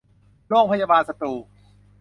[0.47, 1.41] โรงพยาบาลสตูล